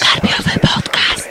Karpiowy 0.00 0.58
podcast. 0.60 1.28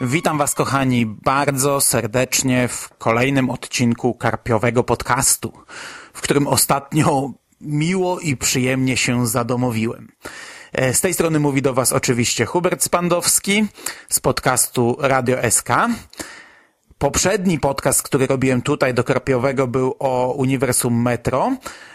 Witam 0.00 0.38
Was, 0.38 0.54
kochani, 0.54 1.06
bardzo 1.06 1.80
serdecznie 1.80 2.68
w 2.68 2.88
kolejnym 2.98 3.50
odcinku 3.50 4.14
Karpiowego 4.14 4.84
Podcastu, 4.84 5.52
w 6.12 6.20
którym 6.20 6.46
ostatnio 6.46 7.30
miło 7.60 8.20
i 8.20 8.36
przyjemnie 8.36 8.96
się 8.96 9.26
zadomowiłem. 9.26 10.08
E, 10.72 10.94
Z 10.94 11.00
tej 11.00 11.14
strony 11.14 11.40
mówi 11.40 11.62
do 11.62 11.74
Was 11.74 11.92
oczywiście 11.92 12.46
Hubert 12.46 12.82
Spandowski 12.82 13.66
z 14.08 14.20
podcastu 14.20 14.96
Radio 15.00 15.50
SK. 15.50 15.68
Poprzedni 17.02 17.58
podcast, 17.58 18.02
który 18.02 18.26
robiłem 18.26 18.62
tutaj 18.62 18.94
do 18.94 19.04
Karpiowego 19.04 19.66
był 19.66 19.96
o 19.98 20.34
Uniwersum 20.36 21.02
Metro, 21.02 21.52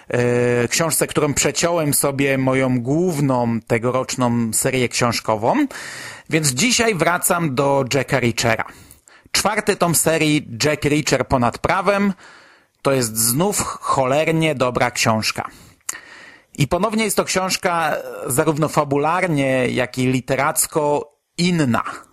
e, 0.08 0.68
książce, 0.68 1.08
którą 1.08 1.34
przeciąłem 1.34 1.94
sobie 1.94 2.38
moją 2.38 2.80
główną 2.80 3.60
tegoroczną 3.68 4.54
serię 4.54 4.90
książkową, 4.90 5.68
więc 6.30 6.48
dzisiaj 6.48 6.96
wracam 6.96 7.56
do 7.56 7.86
Jacka 7.94 8.20
Reachera. 8.20 8.66
Czwarty 9.32 9.76
tom 9.76 9.96
serii 9.96 10.48
Jack 10.64 10.86
Reacher 10.86 11.28
ponad 11.28 11.58
prawem 11.58 12.14
to 12.82 12.92
jest 12.92 13.18
znów 13.18 13.62
cholernie 13.62 14.56
dobra 14.56 14.92
książka. 14.92 15.50
I 16.58 16.68
ponownie 16.68 17.04
jest 17.04 17.18
to 17.18 17.26
książka 17.26 17.96
zarówno 18.26 18.68
fabularnie, 18.68 19.68
jak 19.68 19.98
i 19.98 20.08
literacko 20.08 21.14
inna. 21.38 22.07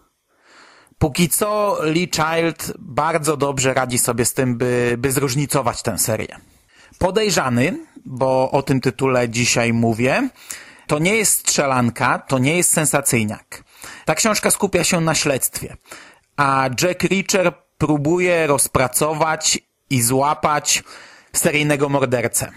Póki 0.98 1.28
co 1.28 1.78
Lee 1.82 2.10
Child 2.10 2.72
bardzo 2.78 3.36
dobrze 3.36 3.74
radzi 3.74 3.98
sobie 3.98 4.24
z 4.24 4.34
tym, 4.34 4.56
by, 4.56 4.94
by 4.98 5.12
zróżnicować 5.12 5.82
tę 5.82 5.98
serię. 5.98 6.36
Podejrzany, 6.98 7.78
bo 8.04 8.50
o 8.50 8.62
tym 8.62 8.80
tytule 8.80 9.28
dzisiaj 9.28 9.72
mówię, 9.72 10.28
to 10.86 10.98
nie 10.98 11.16
jest 11.16 11.32
strzelanka, 11.32 12.18
to 12.18 12.38
nie 12.38 12.56
jest 12.56 12.72
sensacyjniak. 12.72 13.64
Ta 14.04 14.14
książka 14.14 14.50
skupia 14.50 14.84
się 14.84 15.00
na 15.00 15.14
śledztwie, 15.14 15.76
a 16.36 16.68
Jack 16.82 17.02
Reacher 17.02 17.52
próbuje 17.78 18.46
rozpracować 18.46 19.58
i 19.90 20.02
złapać 20.02 20.82
seryjnego 21.32 21.88
mordercę. 21.88 22.50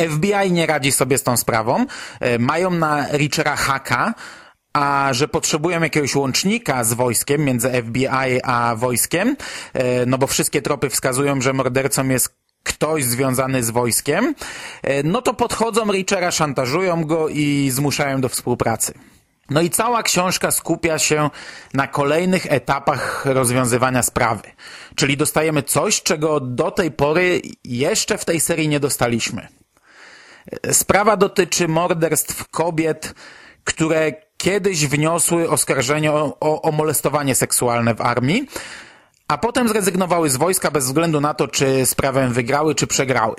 FBI 0.00 0.52
nie 0.52 0.66
radzi 0.66 0.92
sobie 0.92 1.18
z 1.18 1.22
tą 1.22 1.36
sprawą. 1.36 1.86
E, 2.20 2.38
Mają 2.38 2.70
na 2.70 3.06
Richera 3.12 3.56
haka, 3.56 4.14
a 4.72 5.08
że 5.12 5.28
potrzebują 5.28 5.82
jakiegoś 5.82 6.14
łącznika 6.14 6.84
z 6.84 6.92
wojskiem, 6.92 7.44
między 7.44 7.70
FBI 7.82 8.40
a 8.44 8.76
wojskiem, 8.76 9.36
e, 9.72 10.06
no 10.06 10.18
bo 10.18 10.26
wszystkie 10.26 10.62
tropy 10.62 10.90
wskazują, 10.90 11.40
że 11.40 11.52
mordercą 11.52 12.08
jest 12.08 12.34
ktoś 12.62 13.04
związany 13.04 13.62
z 13.62 13.70
wojskiem, 13.70 14.34
e, 14.82 15.02
no 15.02 15.22
to 15.22 15.34
podchodzą 15.34 15.92
Richera, 15.92 16.30
szantażują 16.30 17.04
go 17.04 17.28
i 17.28 17.70
zmuszają 17.72 18.20
do 18.20 18.28
współpracy. 18.28 18.94
No 19.50 19.60
i 19.60 19.70
cała 19.70 20.02
książka 20.02 20.50
skupia 20.50 20.98
się 20.98 21.30
na 21.74 21.86
kolejnych 21.86 22.52
etapach 22.52 23.26
rozwiązywania 23.26 24.02
sprawy. 24.02 24.42
Czyli 24.94 25.16
dostajemy 25.16 25.62
coś, 25.62 26.02
czego 26.02 26.40
do 26.40 26.70
tej 26.70 26.90
pory 26.90 27.42
jeszcze 27.64 28.18
w 28.18 28.24
tej 28.24 28.40
serii 28.40 28.68
nie 28.68 28.80
dostaliśmy. 28.80 29.48
Sprawa 30.72 31.16
dotyczy 31.16 31.68
morderstw 31.68 32.48
kobiet, 32.48 33.14
które 33.64 34.12
kiedyś 34.40 34.86
wniosły 34.86 35.50
oskarżenie 35.50 36.12
o, 36.12 36.36
o, 36.40 36.62
o 36.62 36.72
molestowanie 36.72 37.34
seksualne 37.34 37.94
w 37.94 38.00
armii, 38.00 38.48
a 39.28 39.38
potem 39.38 39.68
zrezygnowały 39.68 40.30
z 40.30 40.36
wojska 40.36 40.70
bez 40.70 40.84
względu 40.84 41.20
na 41.20 41.34
to, 41.34 41.48
czy 41.48 41.86
sprawę 41.86 42.28
wygrały, 42.28 42.74
czy 42.74 42.86
przegrały. 42.86 43.34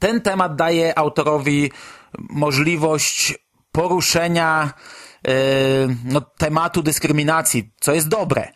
Ten 0.00 0.20
temat 0.20 0.56
daje 0.56 0.98
autorowi 0.98 1.72
możliwość 2.18 3.34
poruszenia 3.72 4.72
yy, 5.26 5.32
no, 6.04 6.20
tematu 6.20 6.82
dyskryminacji, 6.82 7.72
co 7.80 7.94
jest 7.94 8.08
dobre. 8.08 8.52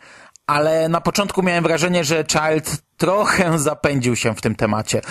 Ale 0.47 0.89
na 0.89 1.01
początku 1.01 1.43
miałem 1.43 1.63
wrażenie, 1.63 2.03
że 2.03 2.23
Child 2.31 2.81
trochę 2.97 3.59
zapędził 3.59 4.15
się 4.15 4.35
w 4.35 4.41
tym 4.41 4.55
temacie. 4.55 5.01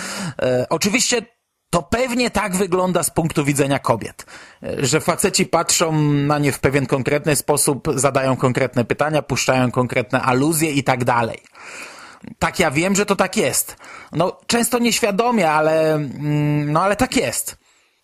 Yy, 0.41 0.65
oczywiście 0.69 1.21
to 1.69 1.83
pewnie 1.83 2.29
tak 2.29 2.55
wygląda 2.55 3.03
z 3.03 3.09
punktu 3.09 3.45
widzenia 3.45 3.79
kobiet, 3.79 4.25
że 4.77 5.01
faceci 5.01 5.45
patrzą 5.45 6.01
na 6.01 6.39
nie 6.39 6.51
w 6.51 6.59
pewien 6.59 6.85
konkretny 6.85 7.35
sposób, 7.35 7.87
zadają 7.95 8.37
konkretne 8.37 8.85
pytania, 8.85 9.21
puszczają 9.21 9.71
konkretne 9.71 10.21
aluzje 10.21 10.71
i 10.71 10.83
tak 10.83 11.03
dalej. 11.03 11.39
Tak, 12.39 12.59
ja 12.59 12.71
wiem, 12.71 12.95
że 12.95 13.05
to 13.05 13.15
tak 13.15 13.37
jest. 13.37 13.75
No, 14.11 14.37
często 14.47 14.79
nieświadomie, 14.79 15.51
ale, 15.51 15.93
mm, 15.93 16.71
no, 16.71 16.83
ale 16.83 16.95
tak 16.95 17.15
jest. 17.15 17.57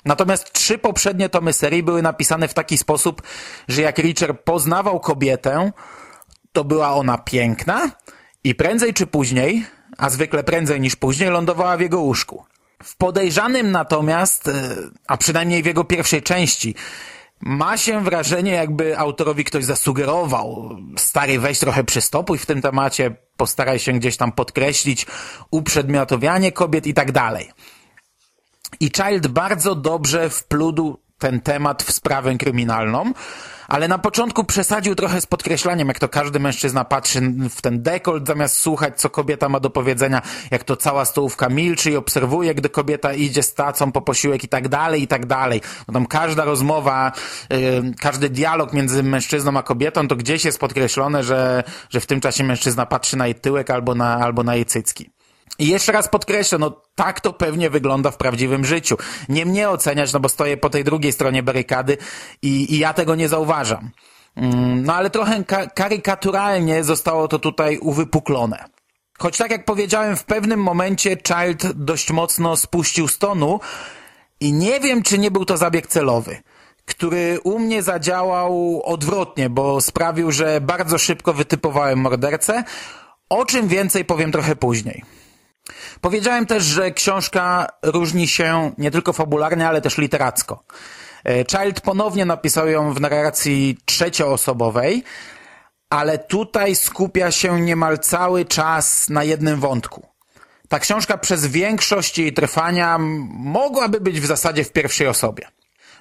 Natomiast 0.05 0.53
trzy 0.53 0.77
poprzednie 0.77 1.29
tomy 1.29 1.53
serii 1.53 1.83
były 1.83 2.01
napisane 2.01 2.47
w 2.47 2.53
taki 2.53 2.77
sposób, 2.77 3.21
że 3.67 3.81
jak 3.81 3.97
Richard 3.97 4.41
poznawał 4.43 4.99
kobietę, 4.99 5.71
to 6.51 6.63
była 6.63 6.93
ona 6.93 7.17
piękna 7.17 7.91
i 8.43 8.55
prędzej 8.55 8.93
czy 8.93 9.07
później, 9.07 9.65
a 9.97 10.09
zwykle 10.09 10.43
prędzej 10.43 10.81
niż 10.81 10.95
później, 10.95 11.29
lądowała 11.29 11.77
w 11.77 11.81
jego 11.81 11.99
łóżku. 11.99 12.45
W 12.83 12.97
podejrzanym 12.97 13.71
natomiast, 13.71 14.47
e, 14.47 14.75
a 15.07 15.17
przynajmniej 15.17 15.63
w 15.63 15.65
jego 15.65 15.83
pierwszej 15.83 16.21
części, 16.21 16.75
ma 17.41 17.77
się 17.77 18.03
wrażenie, 18.03 18.51
jakby 18.51 18.97
autorowi 18.97 19.43
ktoś 19.43 19.65
zasugerował. 19.65 20.77
Stary, 20.97 21.39
weź 21.39 21.59
trochę 21.59 21.83
przystopuj 21.83 22.37
w 22.37 22.45
tym 22.45 22.61
temacie, 22.61 23.15
postaraj 23.37 23.79
się 23.79 23.93
gdzieś 23.93 24.17
tam 24.17 24.31
podkreślić 24.31 25.05
uprzedmiotowianie 25.51 26.51
kobiet 26.51 26.87
i 26.87 26.93
tak 26.93 27.11
dalej. 27.11 27.51
I 28.79 28.91
Child 28.95 29.27
bardzo 29.27 29.75
dobrze 29.75 30.29
wplódł 30.29 30.97
ten 31.17 31.41
temat 31.41 31.83
w 31.83 31.91
sprawę 31.91 32.37
kryminalną, 32.37 33.13
ale 33.67 33.87
na 33.87 33.97
początku 33.97 34.43
przesadził 34.43 34.95
trochę 34.95 35.21
z 35.21 35.25
podkreślaniem, 35.25 35.87
jak 35.87 35.99
to 35.99 36.09
każdy 36.09 36.39
mężczyzna 36.39 36.85
patrzy 36.85 37.21
w 37.49 37.61
ten 37.61 37.81
dekolt, 37.81 38.27
zamiast 38.27 38.57
słuchać, 38.57 38.99
co 39.01 39.09
kobieta 39.09 39.49
ma 39.49 39.59
do 39.59 39.69
powiedzenia, 39.69 40.21
jak 40.51 40.63
to 40.63 40.75
cała 40.75 41.05
stołówka 41.05 41.49
milczy 41.49 41.91
i 41.91 41.95
obserwuje, 41.95 42.55
gdy 42.55 42.69
kobieta 42.69 43.13
idzie 43.13 43.43
z 43.43 43.53
tacą 43.53 43.91
po 43.91 44.01
posiłek 44.01 44.43
i 44.43 44.47
tak 44.47 44.67
dalej, 44.67 45.01
i 45.01 45.07
tak 45.07 45.25
dalej. 45.25 45.61
No 45.87 45.93
tam 45.93 46.05
każda 46.05 46.45
rozmowa, 46.45 47.11
yy, 47.49 47.57
każdy 48.01 48.29
dialog 48.29 48.73
między 48.73 49.03
mężczyzną 49.03 49.57
a 49.57 49.63
kobietą, 49.63 50.07
to 50.07 50.15
gdzieś 50.15 50.45
jest 50.45 50.59
podkreślone, 50.59 51.23
że, 51.23 51.63
że 51.89 51.99
w 51.99 52.05
tym 52.05 52.21
czasie 52.21 52.43
mężczyzna 52.43 52.85
patrzy 52.85 53.17
na 53.17 53.25
jej 53.25 53.35
tyłek 53.35 53.69
albo 53.69 53.95
na, 53.95 54.15
albo 54.15 54.43
na 54.43 54.55
jej 54.55 54.65
cycki. 54.65 55.14
I 55.59 55.67
jeszcze 55.67 55.91
raz 55.91 56.09
podkreślę, 56.09 56.57
no 56.57 56.81
tak 56.95 57.21
to 57.21 57.33
pewnie 57.33 57.69
wygląda 57.69 58.11
w 58.11 58.17
prawdziwym 58.17 58.65
życiu. 58.65 58.97
Nie 59.29 59.45
mnie 59.45 59.69
oceniać, 59.69 60.13
no 60.13 60.19
bo 60.19 60.29
stoję 60.29 60.57
po 60.57 60.69
tej 60.69 60.83
drugiej 60.83 61.11
stronie 61.11 61.43
barykady 61.43 61.97
i, 62.41 62.73
i 62.73 62.79
ja 62.79 62.93
tego 62.93 63.15
nie 63.15 63.29
zauważam. 63.29 63.89
Mm, 64.35 64.83
No 64.85 64.95
ale 64.95 65.09
trochę 65.09 65.43
ka 65.43 65.67
karykaturalnie 65.67 66.83
zostało 66.83 67.27
to 67.27 67.39
tutaj 67.39 67.77
uwypuklone. 67.77 68.65
Choć 69.19 69.37
tak 69.37 69.51
jak 69.51 69.65
powiedziałem, 69.65 70.15
w 70.15 70.23
pewnym 70.23 70.59
momencie 70.59 71.17
Child 71.27 71.71
dość 71.73 72.11
mocno 72.11 72.57
spuścił 72.57 73.07
stonu 73.07 73.59
i 74.39 74.53
nie 74.53 74.79
wiem, 74.79 75.03
czy 75.03 75.17
nie 75.17 75.31
był 75.31 75.45
to 75.45 75.57
zabieg 75.57 75.87
celowy, 75.87 76.37
który 76.85 77.39
u 77.43 77.59
mnie 77.59 77.83
zadziałał 77.83 78.81
odwrotnie, 78.85 79.49
bo 79.49 79.81
sprawił, 79.81 80.31
że 80.31 80.61
bardzo 80.61 80.97
szybko 80.97 81.33
wytypowałem 81.33 81.99
mordercę, 81.99 82.63
o 83.29 83.45
czym 83.45 83.67
więcej 83.67 84.05
powiem 84.05 84.31
trochę 84.31 84.55
później. 84.55 85.03
Powiedziałem 86.01 86.45
też, 86.45 86.63
że 86.63 86.91
książka 86.91 87.67
różni 87.83 88.27
się 88.27 88.71
nie 88.77 88.91
tylko 88.91 89.13
fabularnie, 89.13 89.67
ale 89.67 89.81
też 89.81 89.97
literacko. 89.97 90.63
E, 91.23 91.45
Child 91.45 91.81
ponownie 91.81 92.25
napisał 92.25 92.67
ją 92.67 92.93
w 92.93 93.01
narracji 93.01 93.77
trzecioosobowej, 93.85 95.03
ale 95.89 96.17
tutaj 96.17 96.75
skupia 96.75 97.31
się 97.31 97.61
niemal 97.61 97.99
cały 97.99 98.45
czas 98.45 99.09
na 99.09 99.23
jednym 99.23 99.59
wątku. 99.59 100.07
Ta 100.69 100.79
książka 100.79 101.17
przez 101.17 101.47
większość 101.47 102.17
jej 102.17 102.33
trwania 102.33 102.97
mogłaby 103.29 104.01
być 104.01 104.21
w 104.21 104.25
zasadzie 104.25 104.63
w 104.63 104.71
pierwszej 104.71 105.07
osobie. 105.07 105.47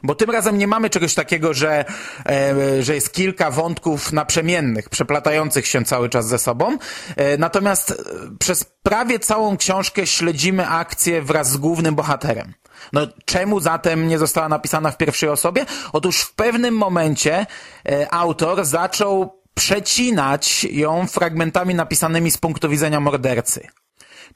Bo 0.04 0.14
tym 0.14 0.30
razem 0.30 0.58
nie 0.58 0.66
mamy 0.66 0.90
czegoś 0.90 1.14
takiego, 1.14 1.54
że, 1.54 1.84
e, 2.28 2.82
że 2.82 2.94
jest 2.94 3.12
kilka 3.12 3.50
wątków 3.50 4.12
naprzemiennych, 4.12 4.88
przeplatających 4.88 5.66
się 5.66 5.84
cały 5.84 6.08
czas 6.08 6.28
ze 6.28 6.38
sobą. 6.38 6.78
E, 7.16 7.36
natomiast 7.38 7.90
e, 7.90 7.94
przez 8.38 8.64
prawie 8.82 9.18
całą 9.18 9.56
książkę 9.56 10.06
śledzimy 10.06 10.68
akcję 10.68 11.22
wraz 11.22 11.50
z 11.50 11.56
głównym 11.56 11.94
bohaterem. 11.94 12.54
No, 12.92 13.00
czemu 13.24 13.60
zatem 13.60 14.08
nie 14.08 14.18
została 14.18 14.48
napisana 14.48 14.90
w 14.90 14.96
pierwszej 14.96 15.28
osobie? 15.28 15.66
Otóż 15.92 16.20
w 16.20 16.34
pewnym 16.34 16.74
momencie 16.74 17.46
e, 17.88 18.14
autor 18.14 18.64
zaczął 18.64 19.42
przecinać 19.54 20.64
ją 20.64 21.06
fragmentami 21.06 21.74
napisanymi 21.74 22.30
z 22.30 22.38
punktu 22.38 22.68
widzenia 22.68 23.00
mordercy. 23.00 23.68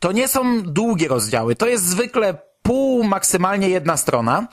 To 0.00 0.12
nie 0.12 0.28
są 0.28 0.62
długie 0.62 1.08
rozdziały, 1.08 1.56
to 1.56 1.66
jest 1.66 1.84
zwykle 1.84 2.48
pół, 2.62 3.04
maksymalnie 3.04 3.68
jedna 3.68 3.96
strona. 3.96 4.46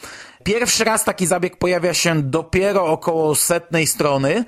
Pierwszy 0.45 0.83
raz 0.83 1.03
taki 1.03 1.25
zabieg 1.25 1.57
pojawia 1.57 1.94
się 1.94 2.21
dopiero 2.21 2.86
około 2.86 3.36
setnej 3.36 3.88
strony 3.88 4.45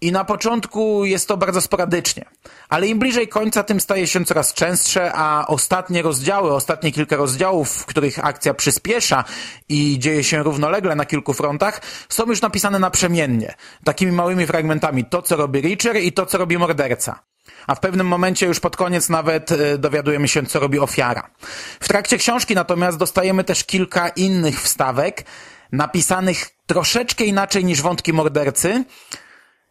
I 0.00 0.12
na 0.12 0.24
początku 0.24 1.04
jest 1.04 1.28
to 1.28 1.36
bardzo 1.36 1.60
sporadycznie, 1.60 2.24
ale 2.68 2.86
im 2.86 2.98
bliżej 2.98 3.28
końca, 3.28 3.62
tym 3.62 3.80
staje 3.80 4.06
się 4.06 4.24
coraz 4.24 4.54
częstsze, 4.54 5.12
a 5.14 5.46
ostatnie 5.46 6.02
rozdziały, 6.02 6.54
ostatnie 6.54 6.92
kilka 6.92 7.16
rozdziałów, 7.16 7.70
w 7.70 7.86
których 7.86 8.24
akcja 8.24 8.54
przyspiesza 8.54 9.24
i 9.68 9.98
dzieje 9.98 10.24
się 10.24 10.42
równolegle 10.42 10.96
na 10.96 11.04
kilku 11.04 11.32
frontach, 11.32 11.80
są 12.08 12.26
już 12.26 12.42
napisane 12.42 12.78
naprzemiennie, 12.78 13.54
takimi 13.84 14.12
małymi 14.12 14.46
fragmentami, 14.46 15.04
to 15.04 15.22
co 15.22 15.36
robi 15.36 15.60
Richard 15.60 15.98
i 15.98 16.12
to 16.12 16.26
co 16.26 16.38
robi 16.38 16.58
morderca. 16.58 17.35
A 17.66 17.74
w 17.74 17.80
pewnym 17.80 18.06
momencie 18.06 18.46
już 18.46 18.60
pod 18.60 18.76
koniec 18.76 19.08
nawet 19.08 19.52
e, 19.52 19.78
dowiadujemy 19.78 20.28
się, 20.28 20.46
co 20.46 20.60
robi 20.60 20.78
ofiara. 20.78 21.30
W 21.80 21.88
trakcie 21.88 22.18
książki 22.18 22.54
natomiast 22.54 22.98
dostajemy 22.98 23.44
też 23.44 23.64
kilka 23.64 24.08
innych 24.08 24.62
wstawek, 24.62 25.24
napisanych 25.72 26.50
troszeczkę 26.66 27.24
inaczej 27.24 27.64
niż 27.64 27.82
wątki 27.82 28.12
mordercy, 28.12 28.84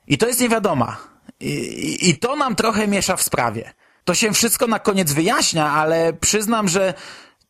i 0.08 0.18
to 0.18 0.28
jest 0.28 0.40
niewiadoma. 0.40 0.98
I, 1.40 2.10
I, 2.10 2.18
to 2.18 2.36
nam 2.36 2.56
trochę 2.56 2.88
miesza 2.88 3.16
w 3.16 3.22
sprawie. 3.22 3.74
To 4.04 4.14
się 4.14 4.34
wszystko 4.34 4.68
na 4.68 4.80
koniec 4.80 5.14
wyjaśnia, 5.14 5.72
ale 5.72 6.14
przyznam, 6.14 6.68
że 6.68 6.94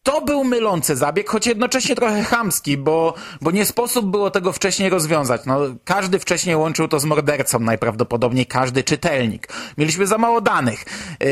to 0.05 0.21
był 0.21 0.43
mylący 0.43 0.95
zabieg, 0.95 1.29
choć 1.29 1.47
jednocześnie 1.47 1.95
trochę 1.95 2.23
chamski, 2.23 2.77
bo, 2.77 3.13
bo 3.41 3.51
nie 3.51 3.65
sposób 3.65 4.05
było 4.05 4.31
tego 4.31 4.51
wcześniej 4.51 4.89
rozwiązać. 4.89 5.41
No, 5.45 5.59
każdy 5.83 6.19
wcześniej 6.19 6.55
łączył 6.55 6.87
to 6.87 6.99
z 6.99 7.05
mordercą, 7.05 7.59
najprawdopodobniej 7.59 8.45
każdy 8.45 8.83
czytelnik. 8.83 9.47
Mieliśmy 9.77 10.07
za 10.07 10.17
mało 10.17 10.41
danych. 10.41 10.85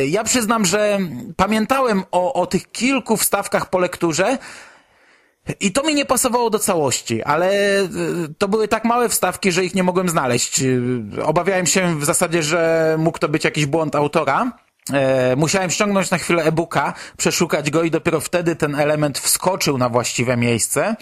Ja 0.08 0.24
przyznam, 0.24 0.66
że 0.66 1.00
pamiętałem 1.36 2.04
o, 2.12 2.34
o 2.34 2.46
tych 2.46 2.72
kilku 2.72 3.18
wstawkach 3.18 3.70
po 3.70 3.80
lekturze, 3.80 4.38
i 5.60 5.72
to 5.72 5.84
mi 5.84 5.96
nie 5.96 6.06
pasowało 6.06 6.50
do 6.50 6.60
całości, 6.60 7.24
ale 7.24 7.80
e, 7.80 7.88
to 8.38 8.48
były 8.48 8.68
tak 8.68 8.86
małe 8.86 9.10
wstawki, 9.10 9.52
że 9.52 9.66
ich 9.66 9.76
nie 9.76 9.84
mogłem 9.84 10.10
znaleźć. 10.10 10.62
E, 10.62 11.24
obawiałem 11.24 11.66
się 11.66 12.00
w 12.00 12.06
zasadzie, 12.06 12.44
że 12.44 12.96
mógł 13.00 13.20
to 13.20 13.30
być 13.30 13.44
jakiś 13.44 13.66
błąd 13.66 13.96
autora. 13.96 14.52
E, 14.94 15.36
musiałem 15.36 15.72
ściągnąć 15.72 16.12
na 16.12 16.18
chwilę 16.18 16.44
e-booka, 16.44 16.94
przeszukać 17.18 17.72
go 17.72 17.84
i 17.84 17.92
dopiero 17.92 18.20
wtedy 18.20 18.56
ten 18.56 18.76
element 18.76 19.20
wskoczył 19.20 19.78
na 19.78 19.90
właściwe 19.90 20.38
miejsce. 20.38 20.96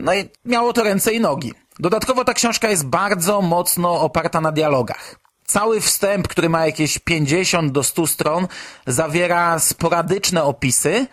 no 0.00 0.14
i 0.14 0.28
miało 0.44 0.72
to 0.72 0.82
ręce 0.82 1.12
i 1.12 1.20
nogi. 1.20 1.52
Dodatkowo 1.78 2.24
ta 2.24 2.34
książka 2.34 2.68
jest 2.68 2.86
bardzo 2.86 3.42
mocno 3.42 4.00
oparta 4.00 4.40
na 4.40 4.52
dialogach. 4.52 5.16
Cały 5.44 5.80
wstęp, 5.80 6.28
który 6.28 6.48
ma 6.48 6.66
jakieś 6.66 6.98
50 6.98 7.72
do 7.72 7.82
100 7.82 8.06
stron, 8.06 8.48
zawiera 8.86 9.58
sporadyczne 9.58 10.44
opisy, 10.44 11.06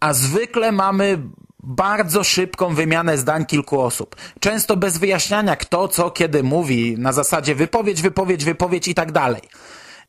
a 0.00 0.12
zwykle 0.12 0.72
mamy 0.72 1.18
bardzo 1.62 2.24
szybką 2.24 2.74
wymianę 2.74 3.18
zdań 3.18 3.46
kilku 3.46 3.80
osób. 3.80 4.16
Często 4.40 4.76
bez 4.76 4.98
wyjaśniania 4.98 5.56
kto, 5.56 5.88
co, 5.88 6.10
kiedy 6.10 6.42
mówi, 6.42 6.94
na 6.98 7.12
zasadzie 7.12 7.54
wypowiedź, 7.54 8.02
wypowiedź, 8.02 8.44
wypowiedź 8.44 8.88
i 8.88 8.94
tak 8.94 9.12
dalej. 9.12 9.42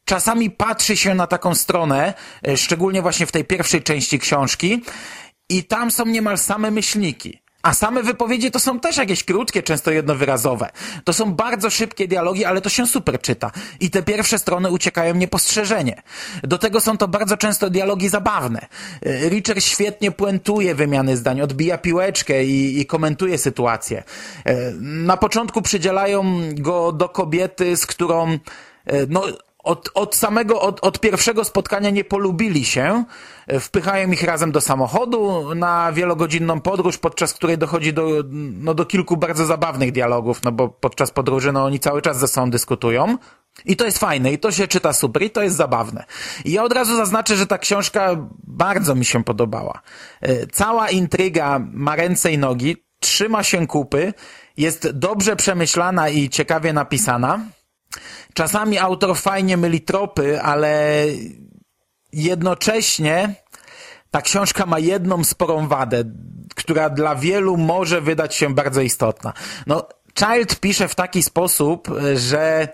Czasami 0.07 0.51
patrzy 0.51 0.97
się 0.97 1.15
na 1.15 1.27
taką 1.27 1.55
stronę, 1.55 2.13
e, 2.47 2.57
szczególnie 2.57 3.01
właśnie 3.01 3.25
w 3.25 3.31
tej 3.31 3.45
pierwszej 3.45 3.83
części 3.83 4.19
książki, 4.19 4.83
i 5.49 5.63
tam 5.63 5.91
są 5.91 6.05
niemal 6.05 6.37
same 6.37 6.71
myślniki. 6.71 7.41
A 7.61 7.73
same 7.73 8.03
wypowiedzi 8.03 8.51
to 8.51 8.59
są 8.59 8.79
też 8.79 8.97
jakieś 8.97 9.23
krótkie, 9.23 9.63
często 9.63 9.91
jednowyrazowe. 9.91 10.69
To 11.03 11.13
są 11.13 11.33
bardzo 11.33 11.69
szybkie 11.69 12.07
dialogi, 12.07 12.45
ale 12.45 12.61
to 12.61 12.69
się 12.69 12.87
super 12.87 13.21
czyta. 13.21 13.51
I 13.79 13.89
te 13.89 14.03
pierwsze 14.03 14.39
strony 14.39 14.71
uciekają 14.71 15.15
niepostrzeżenie. 15.15 16.01
Do 16.43 16.57
tego 16.57 16.81
są 16.81 16.97
to 16.97 17.07
bardzo 17.07 17.37
często 17.37 17.69
dialogi 17.69 18.09
zabawne. 18.09 18.67
Richard 19.29 19.63
świetnie 19.63 20.11
puentuje 20.11 20.75
wymiany 20.75 21.17
zdań, 21.17 21.41
odbija 21.41 21.77
piłeczkę 21.77 22.45
i, 22.45 22.79
i 22.79 22.85
komentuje 22.85 23.37
sytuację. 23.37 24.03
Na 24.81 25.17
początku 25.17 25.61
przydzielają 25.61 26.39
go 26.53 26.91
do 26.91 27.09
kobiety, 27.09 27.77
z 27.77 27.85
którą 27.85 28.37
no, 29.09 29.23
od, 29.67 29.89
od 29.93 30.15
samego, 30.15 30.61
od, 30.61 30.79
od 30.81 30.99
pierwszego 30.99 31.45
spotkania 31.45 31.89
nie 31.89 32.03
polubili 32.03 32.65
się, 32.65 33.03
wpychają 33.59 34.11
ich 34.11 34.23
razem 34.23 34.51
do 34.51 34.61
samochodu 34.61 35.55
na 35.55 35.91
wielogodzinną 35.91 36.61
podróż, 36.61 36.97
podczas 36.97 37.33
której 37.33 37.57
dochodzi 37.57 37.93
do, 37.93 38.07
no, 38.53 38.73
do 38.73 38.85
kilku 38.85 39.17
bardzo 39.17 39.45
zabawnych 39.45 39.91
dialogów, 39.91 40.43
no 40.43 40.51
bo 40.51 40.69
podczas 40.69 41.11
podróży 41.11 41.51
no, 41.51 41.65
oni 41.65 41.79
cały 41.79 42.01
czas 42.01 42.19
ze 42.19 42.27
sobą 42.27 42.49
dyskutują. 42.49 43.17
I 43.65 43.75
to 43.75 43.85
jest 43.85 43.97
fajne, 43.97 44.31
i 44.31 44.39
to 44.39 44.51
się 44.51 44.67
czyta 44.67 44.93
super, 44.93 45.23
i 45.23 45.29
to 45.29 45.43
jest 45.43 45.55
zabawne. 45.55 46.05
I 46.45 46.51
ja 46.51 46.63
od 46.63 46.73
razu 46.73 46.97
zaznaczę, 46.97 47.35
że 47.35 47.47
ta 47.47 47.57
książka 47.57 48.15
bardzo 48.43 48.95
mi 48.95 49.05
się 49.05 49.23
podobała. 49.23 49.81
E, 50.21 50.47
cała 50.47 50.89
intryga 50.89 51.59
ma 51.73 51.95
ręce 51.95 52.31
i 52.31 52.37
nogi, 52.37 52.75
trzyma 52.99 53.43
się 53.43 53.67
kupy, 53.67 54.13
jest 54.57 54.91
dobrze 54.91 55.35
przemyślana 55.35 56.09
i 56.09 56.29
ciekawie 56.29 56.73
napisana. 56.73 57.39
Czasami 58.33 58.77
autor 58.77 59.17
fajnie 59.17 59.57
myli 59.57 59.81
tropy, 59.81 60.41
ale 60.41 61.03
jednocześnie 62.13 63.35
ta 64.11 64.21
książka 64.21 64.65
ma 64.65 64.79
jedną 64.79 65.23
sporą 65.23 65.67
wadę, 65.67 66.03
która 66.55 66.89
dla 66.89 67.15
wielu 67.15 67.57
może 67.57 68.01
wydać 68.01 68.35
się 68.35 68.53
bardzo 68.53 68.81
istotna. 68.81 69.33
No, 69.67 69.87
Child 70.19 70.59
pisze 70.59 70.87
w 70.87 70.95
taki 70.95 71.23
sposób, 71.23 71.87
że 72.15 72.67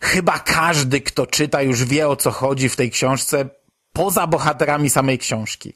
chyba 0.00 0.38
każdy, 0.38 1.00
kto 1.00 1.26
czyta, 1.26 1.62
już 1.62 1.84
wie 1.84 2.08
o 2.08 2.16
co 2.16 2.30
chodzi 2.30 2.68
w 2.68 2.76
tej 2.76 2.90
książce, 2.90 3.48
poza 3.92 4.26
bohaterami 4.26 4.90
samej 4.90 5.18
książki. 5.18 5.74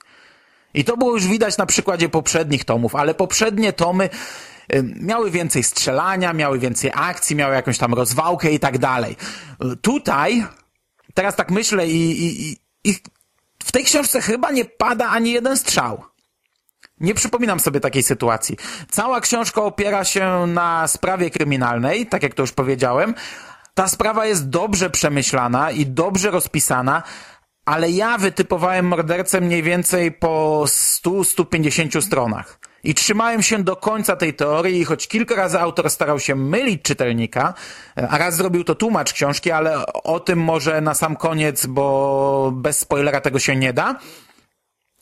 I 0.74 0.84
to 0.84 0.96
było 0.96 1.12
już 1.12 1.26
widać 1.26 1.56
na 1.56 1.66
przykładzie 1.66 2.08
poprzednich 2.08 2.64
tomów, 2.64 2.94
ale 2.94 3.14
poprzednie 3.14 3.72
tomy 3.72 4.08
miały 5.00 5.30
więcej 5.30 5.62
strzelania, 5.62 6.32
miały 6.32 6.58
więcej 6.58 6.90
akcji, 6.94 7.36
miały 7.36 7.54
jakąś 7.54 7.78
tam 7.78 7.94
rozwałkę 7.94 8.52
i 8.52 8.58
tak 8.58 8.78
dalej. 8.78 9.16
Tutaj, 9.82 10.46
teraz 11.14 11.36
tak 11.36 11.50
myślę 11.50 11.88
i, 11.88 12.26
i, 12.26 12.56
i 12.84 12.94
w 13.64 13.72
tej 13.72 13.84
książce 13.84 14.20
chyba 14.20 14.50
nie 14.50 14.64
pada 14.64 15.08
ani 15.08 15.32
jeden 15.32 15.56
strzał. 15.56 16.02
Nie 17.00 17.14
przypominam 17.14 17.60
sobie 17.60 17.80
takiej 17.80 18.02
sytuacji. 18.02 18.56
Cała 18.90 19.20
książka 19.20 19.62
opiera 19.62 20.04
się 20.04 20.46
na 20.46 20.88
sprawie 20.88 21.30
kryminalnej, 21.30 22.06
tak 22.06 22.22
jak 22.22 22.34
to 22.34 22.42
już 22.42 22.52
powiedziałem. 22.52 23.14
Ta 23.74 23.88
sprawa 23.88 24.26
jest 24.26 24.48
dobrze 24.48 24.90
przemyślana 24.90 25.70
i 25.70 25.86
dobrze 25.86 26.30
rozpisana, 26.30 27.02
ale 27.64 27.90
ja 27.90 28.18
wytypowałem 28.18 28.86
mordercę 28.86 29.40
mniej 29.40 29.62
więcej 29.62 30.12
po 30.12 30.64
100-150 30.66 32.00
stronach. 32.00 32.58
I 32.86 32.94
trzymałem 32.94 33.42
się 33.42 33.62
do 33.62 33.76
końca 33.76 34.16
tej 34.16 34.34
teorii, 34.34 34.84
choć 34.84 35.08
kilka 35.08 35.34
razy 35.34 35.60
autor 35.60 35.90
starał 35.90 36.18
się 36.20 36.34
mylić 36.34 36.82
czytelnika, 36.82 37.54
a 38.08 38.18
raz 38.18 38.36
zrobił 38.36 38.64
to 38.64 38.74
tłumacz 38.74 39.12
książki, 39.12 39.50
ale 39.50 39.86
o 39.86 40.20
tym 40.20 40.38
może 40.38 40.80
na 40.80 40.94
sam 40.94 41.16
koniec, 41.16 41.66
bo 41.66 42.52
bez 42.54 42.78
spoilera 42.78 43.20
tego 43.20 43.38
się 43.38 43.56
nie 43.56 43.72
da. 43.72 43.98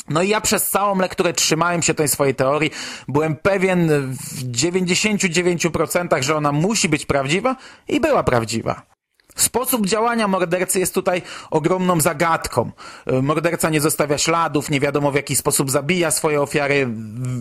No 0.09 0.23
i 0.23 0.29
ja 0.29 0.41
przez 0.41 0.71
całą 0.71 0.99
lekturę 0.99 1.33
trzymałem 1.33 1.83
się 1.83 1.95
tej 1.95 2.09
swojej 2.09 2.35
teorii. 2.35 2.71
Byłem 3.09 3.37
pewien 3.37 3.89
w 4.09 4.45
99%, 4.45 6.23
że 6.23 6.37
ona 6.37 6.53
musi 6.53 6.89
być 6.89 7.07
prawdziwa 7.07 7.57
i 7.89 8.01
była 8.01 8.23
prawdziwa. 8.23 8.94
Sposób 9.35 9.87
działania 9.87 10.29
mordercy 10.29 10.81
jest 10.81 10.95
tutaj 10.95 11.23
ogromną 11.51 12.01
zagadką. 12.01 12.71
E, 13.07 13.23
morderca 13.23 13.71
nie 13.71 13.81
zostawia 13.81 14.19
śladów, 14.19 14.71
nie 14.71 14.81
wiadomo 14.81 15.11
w 15.11 15.15
jaki 15.15 15.37
sposób 15.37 15.71
zabija 15.71 16.11
swoje 16.11 16.43
ofiary, 16.43 16.89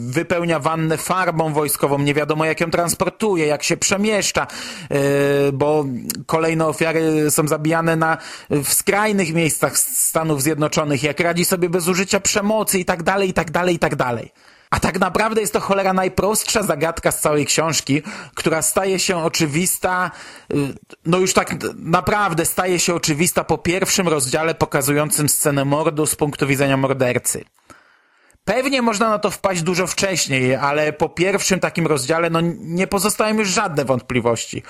wypełnia 0.07 0.59
wannę 0.59 0.97
farbą 0.97 1.53
wojskową, 1.53 1.99
nie 1.99 2.13
wiadomo 2.13 2.45
jak 2.45 2.61
ją 2.61 2.71
transportuje, 2.71 3.45
jak 3.45 3.63
się 3.63 3.77
przemieszcza, 3.77 4.47
e, 4.89 4.97
bo 5.51 5.85
kolejne 6.25 6.67
ofiary 6.67 7.31
są 7.31 7.47
zabijane 7.47 7.95
na, 7.95 8.17
w 8.49 8.73
skrajnych 8.73 9.33
miejscach 9.33 9.77
Stanów 9.77 10.41
Zjednoczonych, 10.41 11.03
jak 11.03 11.19
radzi 11.19 11.45
sobie 11.45 11.69
bez 11.69 11.87
użycia 11.87 12.19
przemocy 12.19 12.79
i 12.79 12.85
tak 12.85 13.03
dalej, 13.03 13.33
A 14.73 14.79
tak 14.79 14.99
naprawdę 14.99 15.41
jest 15.41 15.53
to 15.53 15.59
cholera 15.59 15.93
najprostsza 15.93 16.63
zagadka 16.63 17.11
z 17.11 17.19
całej 17.19 17.45
książki, 17.45 18.01
która 18.35 18.61
staje 18.61 18.99
się 18.99 19.17
oczywista, 19.17 20.11
y, 20.53 20.55
no 21.05 21.17
już 21.17 21.33
tak 21.33 21.55
naprawdę 21.75 22.45
staje 22.45 22.79
się 22.79 22.95
oczywista 22.95 23.43
po 23.43 23.57
pierwszym 23.57 24.07
rozdziale 24.07 24.55
pokazującym 24.55 25.29
scenę 25.29 25.65
mordu 25.65 26.05
z 26.05 26.15
punktu 26.15 26.47
widzenia 26.47 26.77
mordercy. 26.77 27.45
Pewnie 28.45 28.81
można 28.81 29.09
na 29.09 29.19
to 29.19 29.31
wpaść 29.31 29.61
dużo 29.61 29.87
wcześniej, 29.87 30.55
ale 30.55 30.93
po 30.93 31.09
pierwszym 31.09 31.59
takim 31.59 31.87
rozdziale 31.87 32.29
no 32.29 32.39
nie 32.59 32.87
pozostają 32.87 33.37
już 33.37 33.49
żadne 33.49 33.85
wątpliwości. 33.85 34.63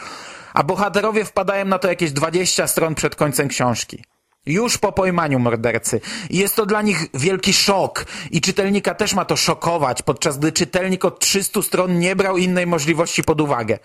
A 0.54 0.64
bohaterowie 0.64 1.26
wpadają 1.26 1.66
na 1.66 1.80
to 1.80 1.88
jakieś 1.88 2.12
20 2.12 2.68
stron 2.68 2.96
przed 2.96 3.16
końcem 3.16 3.48
książki. 3.48 4.04
Już 4.46 4.78
po 4.78 4.92
pojmaniu 4.92 5.40
mordercy. 5.40 6.02
I 6.30 6.38
jest 6.38 6.56
to 6.56 6.66
dla 6.66 6.82
nich 6.82 7.08
wielki 7.14 7.54
szok. 7.54 8.06
I 8.32 8.42
czytelnika 8.42 8.96
też 8.96 9.14
ma 9.14 9.26
to 9.26 9.36
szokować, 9.36 10.02
podczas 10.02 10.38
gdy 10.38 10.52
czytelnik 10.52 11.06
od 11.06 11.20
300 11.20 11.62
stron 11.62 12.00
nie 12.00 12.16
brał 12.16 12.38
innej 12.38 12.68
możliwości 12.68 13.24
pod 13.24 13.42
uwagę. 13.42 13.80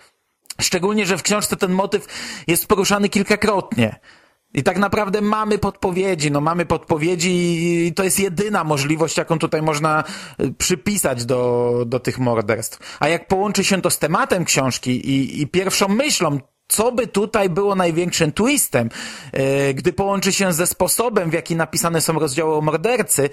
Szczególnie, 0.61 1.05
że 1.05 1.17
w 1.17 1.23
książce 1.23 1.57
ten 1.57 1.71
motyw 1.71 2.05
jest 2.47 2.67
poruszany 2.67 3.09
kilkakrotnie. 3.09 3.99
I 4.53 4.63
tak 4.63 4.77
naprawdę 4.77 5.21
mamy 5.21 5.57
podpowiedzi, 5.57 6.31
no 6.31 6.41
mamy 6.41 6.65
podpowiedzi 6.65 7.31
i 7.87 7.93
to 7.93 8.03
jest 8.03 8.19
jedyna 8.19 8.63
możliwość, 8.63 9.17
jaką 9.17 9.39
tutaj 9.39 9.61
można 9.61 10.03
y, 10.41 10.53
przypisać 10.53 11.25
do, 11.25 11.83
do 11.87 11.99
tych 11.99 12.19
morderstw. 12.19 12.97
A 12.99 13.07
jak 13.07 13.27
połączy 13.27 13.63
się 13.63 13.81
to 13.81 13.89
z 13.89 13.99
tematem 13.99 14.45
książki 14.45 15.09
i, 15.09 15.41
i 15.41 15.47
pierwszą 15.47 15.87
myślą, 15.87 16.39
co 16.69 16.91
by 16.91 17.07
tutaj 17.07 17.49
było 17.49 17.75
największym 17.75 18.31
twistem, 18.31 18.89
yy, 19.33 19.73
gdy 19.73 19.93
połączy 19.93 20.33
się 20.33 20.53
ze 20.53 20.67
sposobem, 20.67 21.29
w 21.29 21.33
jaki 21.33 21.55
napisane 21.55 22.01
są 22.01 22.19
rozdziały 22.19 22.55
o 22.55 22.61
mordercy, 22.61 23.29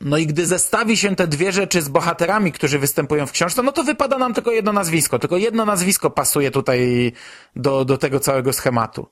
no 0.00 0.18
i 0.18 0.26
gdy 0.26 0.46
zestawi 0.46 0.96
się 0.96 1.16
te 1.16 1.26
dwie 1.26 1.52
rzeczy 1.52 1.82
z 1.82 1.88
bohaterami, 1.88 2.52
którzy 2.52 2.78
występują 2.78 3.26
w 3.26 3.32
książce, 3.32 3.62
no 3.62 3.72
to 3.72 3.84
wypada 3.84 4.18
nam 4.18 4.34
tylko 4.34 4.50
jedno 4.50 4.72
nazwisko. 4.72 5.18
Tylko 5.18 5.36
jedno 5.36 5.64
nazwisko 5.64 6.10
pasuje 6.10 6.50
tutaj 6.50 7.12
do, 7.56 7.84
do 7.84 7.98
tego 7.98 8.20
całego 8.20 8.52
schematu. 8.52 9.06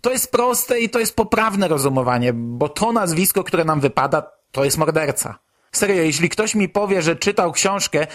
To 0.00 0.10
jest 0.10 0.32
proste 0.32 0.80
i 0.80 0.88
to 0.88 0.98
jest 0.98 1.16
poprawne 1.16 1.68
rozumowanie, 1.68 2.32
bo 2.32 2.68
to 2.68 2.92
nazwisko, 2.92 3.44
które 3.44 3.64
nam 3.64 3.80
wypada, 3.80 4.22
to 4.52 4.64
jest 4.64 4.78
morderca. 4.78 5.38
Serio, 5.72 6.02
jeśli 6.02 6.28
ktoś 6.28 6.54
mi 6.54 6.68
powie, 6.68 7.02
że 7.02 7.16
czytał 7.16 7.52
książkę 7.52 8.06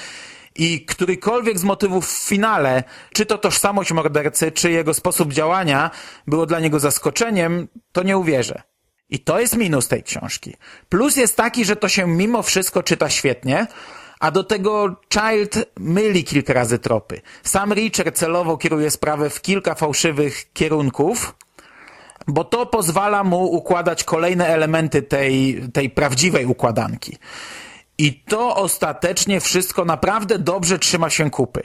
i 0.58 0.86
którykolwiek 0.86 1.60
z 1.60 1.64
motywów 1.64 2.08
w 2.08 2.28
finale, 2.28 2.84
czy 3.14 3.26
to 3.26 3.38
tożsamość 3.38 3.92
mordercy, 3.92 4.52
czy 4.52 4.72
jego 4.72 4.94
sposób 4.94 5.34
działania, 5.34 5.92
było 6.28 6.46
dla 6.46 6.60
niego 6.60 6.80
zaskoczeniem, 6.80 7.68
to 7.92 8.04
nie 8.04 8.18
uwierzę. 8.18 8.62
I 9.10 9.20
to 9.20 9.40
jest 9.40 9.58
minus 9.58 9.88
tej 9.88 10.04
książki. 10.04 10.56
Plus 10.90 11.16
jest 11.16 11.38
taki, 11.38 11.66
że 11.66 11.76
to 11.76 11.90
się 11.90 12.08
mimo 12.08 12.44
wszystko 12.44 12.84
czyta 12.84 13.10
świetnie, 13.10 13.68
a 14.20 14.32
do 14.32 14.44
tego 14.44 14.96
Child 15.14 15.66
myli 15.80 16.24
kilka 16.24 16.54
razy 16.54 16.80
tropy. 16.80 17.22
Sam 17.44 17.74
Richard 17.74 18.18
celowo 18.18 18.58
kieruje 18.58 18.92
sprawę 18.92 19.30
w 19.30 19.42
kilka 19.42 19.76
fałszywych 19.76 20.54
kierunków, 20.54 21.36
bo 22.28 22.44
to 22.44 22.66
pozwala 22.66 23.24
mu 23.24 23.44
układać 23.44 24.04
kolejne 24.04 24.48
elementy 24.48 25.02
tej, 25.02 25.62
tej 25.74 25.90
prawdziwej 25.90 26.46
układanki. 26.46 27.18
I 27.98 28.24
to 28.24 28.56
ostatecznie 28.56 29.39
wszystko 29.39 29.86
naprawdę 29.86 30.39
dobrze 30.39 30.80
trzyma 30.80 31.10
się 31.10 31.30
kupy. 31.30 31.63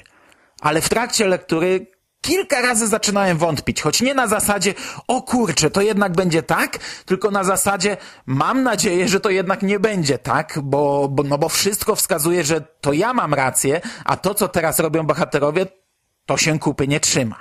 Ale 0.60 0.80
w 0.80 0.88
trakcie 0.88 1.26
lektury 1.26 1.86
kilka 2.20 2.60
razy 2.60 2.86
zaczynałem 2.86 3.38
wątpić, 3.38 3.82
choć 3.82 4.00
nie 4.00 4.14
na 4.14 4.26
zasadzie, 4.26 4.74
o 5.08 5.22
kurczę, 5.22 5.70
to 5.70 5.80
jednak 5.80 6.12
będzie 6.12 6.42
tak, 6.42 6.78
tylko 7.06 7.30
na 7.30 7.44
zasadzie, 7.44 7.96
mam 8.26 8.62
nadzieję, 8.62 9.08
że 9.08 9.20
to 9.20 9.30
jednak 9.30 9.62
nie 9.62 9.80
będzie 9.80 10.18
tak, 10.18 10.58
bo, 10.62 11.08
bo, 11.08 11.22
no 11.22 11.38
bo 11.38 11.48
wszystko 11.48 11.96
wskazuje, 11.96 12.44
że 12.44 12.60
to 12.80 12.92
ja 12.92 13.14
mam 13.14 13.34
rację, 13.34 13.80
a 14.04 14.16
to, 14.16 14.34
co 14.34 14.48
teraz 14.48 14.78
robią 14.78 15.06
bohaterowie, 15.06 15.66
to 16.26 16.36
się 16.36 16.58
kupy 16.58 16.88
nie 16.88 17.00
trzyma. 17.00 17.36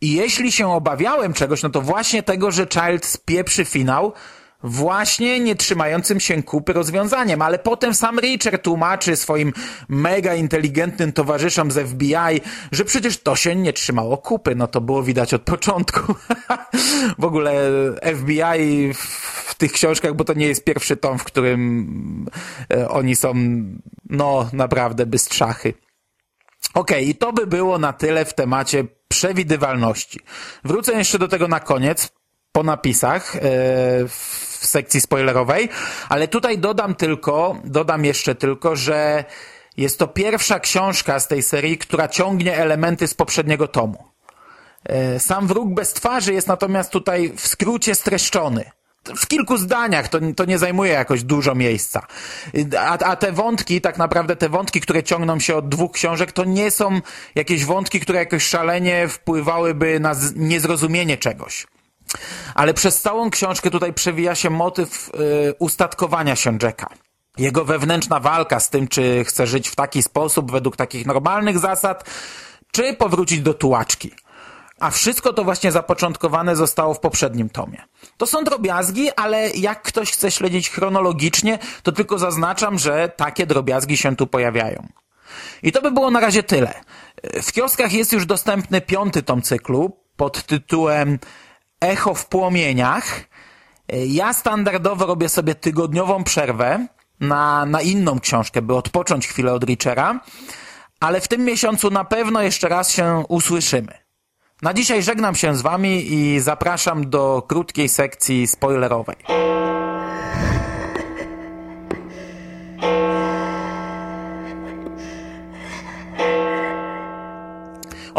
I 0.00 0.12
jeśli 0.12 0.52
się 0.52 0.72
obawiałem 0.72 1.32
czegoś, 1.32 1.62
no 1.62 1.70
to 1.70 1.80
właśnie 1.80 2.22
tego, 2.22 2.50
że 2.50 2.66
Child 2.66 3.06
spieprzy 3.06 3.64
finał, 3.64 4.12
właśnie 4.62 5.40
nie 5.40 5.56
trzymającym 5.56 6.20
się 6.20 6.42
kupy 6.42 6.72
rozwiązaniem, 6.72 7.42
ale 7.42 7.58
potem 7.58 7.94
sam 7.94 8.20
Richard 8.20 8.62
tłumaczy 8.62 9.16
swoim 9.16 9.52
mega 9.88 10.34
inteligentnym 10.34 11.12
towarzyszom 11.12 11.70
z 11.70 11.88
FBI, 11.88 12.40
że 12.72 12.84
przecież 12.84 13.22
to 13.22 13.36
się 13.36 13.56
nie 13.56 13.72
trzymało 13.72 14.18
kupy, 14.18 14.54
no 14.54 14.66
to 14.66 14.80
było 14.80 15.02
widać 15.02 15.34
od 15.34 15.42
początku. 15.42 16.14
w 17.18 17.24
ogóle 17.24 17.52
FBI 18.02 18.94
w 19.44 19.54
tych 19.54 19.72
książkach, 19.72 20.14
bo 20.14 20.24
to 20.24 20.34
nie 20.34 20.46
jest 20.46 20.64
pierwszy 20.64 20.96
tom, 20.96 21.18
w 21.18 21.24
którym 21.24 22.26
e, 22.72 22.88
oni 22.88 23.16
są, 23.16 23.34
no, 24.10 24.50
naprawdę 24.52 25.06
bystrzachy. 25.06 25.74
Okej, 26.74 26.98
okay, 26.98 27.02
i 27.02 27.14
to 27.14 27.32
by 27.32 27.46
było 27.46 27.78
na 27.78 27.92
tyle 27.92 28.24
w 28.24 28.34
temacie 28.34 28.84
przewidywalności. 29.08 30.20
Wrócę 30.64 30.92
jeszcze 30.92 31.18
do 31.18 31.28
tego 31.28 31.48
na 31.48 31.60
koniec, 31.60 32.12
po 32.52 32.62
napisach, 32.62 33.36
e, 33.36 33.40
w 34.60 34.66
sekcji 34.66 35.00
spoilerowej, 35.00 35.68
ale 36.08 36.28
tutaj 36.28 36.58
dodam 36.58 36.94
tylko, 36.94 37.56
dodam 37.64 38.04
jeszcze 38.04 38.34
tylko, 38.34 38.76
że 38.76 39.24
jest 39.76 39.98
to 39.98 40.08
pierwsza 40.08 40.60
książka 40.60 41.20
z 41.20 41.28
tej 41.28 41.42
serii, 41.42 41.78
która 41.78 42.08
ciągnie 42.08 42.56
elementy 42.56 43.06
z 43.06 43.14
poprzedniego 43.14 43.68
tomu. 43.68 44.04
E, 44.84 45.20
sam 45.20 45.46
wróg 45.46 45.74
bez 45.74 45.92
twarzy 45.92 46.32
jest 46.32 46.48
natomiast 46.48 46.90
tutaj 46.90 47.32
w 47.36 47.48
skrócie 47.48 47.94
streszczony 47.94 48.70
w 49.04 49.26
kilku 49.26 49.56
zdaniach, 49.56 50.08
to, 50.08 50.18
to 50.36 50.44
nie 50.44 50.58
zajmuje 50.58 50.92
jakoś 50.92 51.22
dużo 51.22 51.54
miejsca. 51.54 52.06
A, 52.78 52.98
a 52.98 53.16
te 53.16 53.32
wątki, 53.32 53.80
tak 53.80 53.98
naprawdę 53.98 54.36
te 54.36 54.48
wątki, 54.48 54.80
które 54.80 55.02
ciągną 55.02 55.40
się 55.40 55.56
od 55.56 55.68
dwóch 55.68 55.92
książek, 55.92 56.32
to 56.32 56.44
nie 56.44 56.70
są 56.70 57.00
jakieś 57.34 57.64
wątki, 57.64 58.00
które 58.00 58.18
jakoś 58.18 58.42
szalenie 58.42 59.08
wpływałyby 59.08 60.00
na 60.00 60.14
niezrozumienie 60.36 61.16
czegoś. 61.16 61.66
Ale 62.54 62.74
przez 62.74 63.00
całą 63.00 63.30
książkę 63.30 63.70
tutaj 63.70 63.92
przewija 63.92 64.34
się 64.34 64.50
motyw 64.50 65.08
y, 65.08 65.54
ustatkowania 65.58 66.36
się 66.36 66.58
Jacka. 66.62 66.88
Jego 67.38 67.64
wewnętrzna 67.64 68.20
walka 68.20 68.60
z 68.60 68.70
tym, 68.70 68.88
czy 68.88 69.24
chce 69.24 69.46
żyć 69.46 69.68
w 69.68 69.76
taki 69.76 70.02
sposób, 70.02 70.52
według 70.52 70.76
takich 70.76 71.06
normalnych 71.06 71.58
zasad, 71.58 72.04
czy 72.72 72.94
powrócić 72.94 73.40
do 73.40 73.54
tułaczki. 73.54 74.10
A 74.80 74.90
wszystko 74.90 75.32
to 75.32 75.44
właśnie 75.44 75.72
zapoczątkowane 75.72 76.56
zostało 76.56 76.94
w 76.94 77.00
poprzednim 77.00 77.50
tomie. 77.50 77.82
To 78.16 78.26
są 78.26 78.44
drobiazgi, 78.44 79.10
ale 79.16 79.50
jak 79.50 79.82
ktoś 79.82 80.12
chce 80.12 80.30
śledzić 80.30 80.70
chronologicznie, 80.70 81.58
to 81.82 81.92
tylko 81.92 82.18
zaznaczam, 82.18 82.78
że 82.78 83.08
takie 83.08 83.46
drobiazgi 83.46 83.96
się 83.96 84.16
tu 84.16 84.26
pojawiają. 84.26 84.88
I 85.62 85.72
to 85.72 85.82
by 85.82 85.90
było 85.90 86.10
na 86.10 86.20
razie 86.20 86.42
tyle. 86.42 86.74
W 87.42 87.52
kioskach 87.52 87.92
jest 87.92 88.12
już 88.12 88.26
dostępny 88.26 88.80
piąty 88.80 89.22
tom 89.22 89.42
cyklu 89.42 89.96
pod 90.16 90.42
tytułem 90.42 91.18
Echo 91.80 92.14
w 92.14 92.26
płomieniach. 92.26 93.20
Ja 94.06 94.32
standardowo 94.32 95.06
robię 95.06 95.28
sobie 95.28 95.54
tygodniową 95.54 96.24
przerwę 96.24 96.86
na, 97.20 97.66
na 97.66 97.80
inną 97.82 98.20
książkę, 98.20 98.62
by 98.62 98.74
odpocząć 98.74 99.28
chwilę 99.28 99.52
od 99.52 99.64
Richera, 99.64 100.20
ale 101.00 101.20
w 101.20 101.28
tym 101.28 101.44
miesiącu 101.44 101.90
na 101.90 102.04
pewno 102.04 102.42
jeszcze 102.42 102.68
raz 102.68 102.90
się 102.90 103.24
usłyszymy. 103.28 103.92
Na 104.62 104.74
dzisiaj 104.74 105.02
żegnam 105.02 105.34
się 105.34 105.56
z 105.56 105.62
Wami 105.62 106.12
i 106.12 106.40
zapraszam 106.40 107.10
do 107.10 107.42
krótkiej 107.48 107.88
sekcji 107.88 108.46
spoilerowej. 108.46 109.16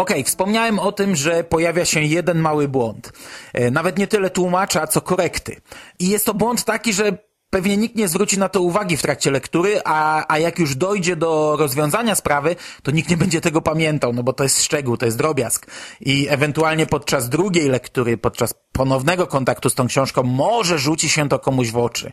Okej, 0.01 0.15
okay, 0.15 0.24
wspomniałem 0.24 0.79
o 0.79 0.91
tym, 0.91 1.15
że 1.15 1.43
pojawia 1.43 1.86
się 1.86 2.01
jeden 2.01 2.39
mały 2.39 2.67
błąd. 2.67 3.13
E, 3.53 3.72
nawet 3.72 3.98
nie 3.98 4.08
tyle 4.08 4.29
tłumacza, 4.29 4.88
co 4.88 5.01
korekty. 5.01 5.62
I 6.00 6.10
jest 6.10 6.25
to 6.25 6.34
błąd 6.34 6.65
taki, 6.65 6.93
że 6.93 7.17
pewnie 7.50 7.77
nikt 7.77 7.96
nie 7.96 8.08
zwróci 8.08 8.39
na 8.39 8.50
to 8.50 8.62
uwagi 8.62 8.98
w 8.98 9.01
trakcie 9.01 9.31
lektury, 9.31 9.81
a, 9.86 10.25
a 10.27 10.39
jak 10.39 10.60
już 10.60 10.75
dojdzie 10.75 11.15
do 11.15 11.55
rozwiązania 11.60 12.15
sprawy, 12.15 12.55
to 12.84 12.91
nikt 12.91 13.10
nie 13.10 13.17
będzie 13.17 13.41
tego 13.41 13.62
pamiętał, 13.62 14.13
no 14.13 14.24
bo 14.24 14.34
to 14.34 14.43
jest 14.43 14.63
szczegół, 14.63 14.98
to 14.98 15.05
jest 15.05 15.17
drobiazg. 15.17 15.67
I 16.01 16.27
ewentualnie 16.29 16.86
podczas 16.86 17.29
drugiej 17.29 17.70
lektury, 17.70 18.17
podczas 18.17 18.53
ponownego 18.72 19.27
kontaktu 19.27 19.70
z 19.70 19.75
tą 19.75 19.88
książką, 19.88 20.24
może 20.24 20.79
rzuci 20.79 21.10
się 21.10 21.29
to 21.29 21.39
komuś 21.39 21.72
w 21.72 21.77
oczy. 21.77 22.12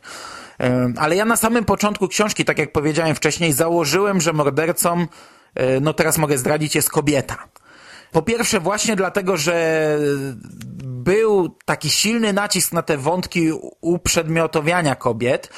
Ale 0.97 1.17
ja 1.17 1.25
na 1.25 1.37
samym 1.37 1.65
początku 1.65 2.09
książki, 2.09 2.45
tak 2.45 2.59
jak 2.59 2.73
powiedziałem 2.73 3.15
wcześniej, 3.15 3.53
założyłem, 3.53 4.21
że 4.21 4.33
mordercą, 4.33 5.07
e, 5.55 5.81
no 5.81 5.93
teraz 5.93 6.19
mogę 6.19 6.39
zdradzić, 6.39 6.75
jest 6.75 6.91
kobieta. 6.91 7.49
Po 8.13 8.23
pierwsze 8.23 8.61
właśnie 8.61 8.97
dlatego, 8.97 9.37
że 9.37 9.99
był 10.85 11.57
taki 11.65 11.91
silny 11.91 12.33
nacisk 12.33 12.73
na 12.73 12.83
te 12.83 12.99
wątki 12.99 13.51
uprzedmiotowiania 13.81 14.95
kobiet, 14.95 15.51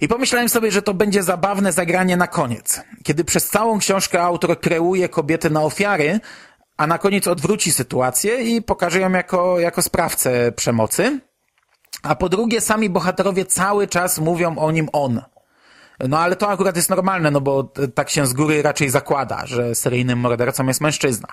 i 0.00 0.08
pomyślałem 0.08 0.48
sobie, 0.48 0.70
że 0.70 0.82
to 0.82 0.94
będzie 0.94 1.22
zabawne 1.22 1.72
zagranie 1.72 2.16
na 2.16 2.26
koniec. 2.26 2.80
Kiedy 3.02 3.24
przez 3.24 3.48
całą 3.48 3.78
książkę 3.78 4.22
autor 4.22 4.60
kreuje 4.60 5.08
kobiety 5.08 5.50
na 5.50 5.62
ofiary, 5.62 6.20
a 6.76 6.86
na 6.86 6.98
koniec 6.98 7.26
odwróci 7.26 7.72
sytuację 7.72 8.42
i 8.42 8.62
pokaże 8.62 9.00
ją 9.00 9.12
jako, 9.12 9.60
jako 9.60 9.82
sprawcę 9.82 10.52
przemocy. 10.52 11.20
A 12.02 12.14
po 12.14 12.28
drugie, 12.28 12.60
sami 12.60 12.90
bohaterowie 12.90 13.44
cały 13.44 13.88
czas 13.88 14.18
mówią 14.18 14.58
o 14.58 14.70
nim 14.70 14.88
on. 14.92 15.22
No 16.08 16.18
ale 16.18 16.36
to 16.36 16.48
akurat 16.48 16.76
jest 16.76 16.90
normalne, 16.90 17.30
no 17.30 17.40
bo 17.40 17.72
tak 17.94 18.10
się 18.10 18.26
z 18.26 18.32
góry 18.32 18.62
raczej 18.62 18.90
zakłada, 18.90 19.46
że 19.46 19.74
seryjnym 19.74 20.18
mordercą 20.18 20.66
jest 20.66 20.80
mężczyzna. 20.80 21.28